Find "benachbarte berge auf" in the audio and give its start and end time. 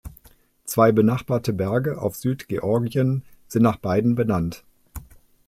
0.91-2.15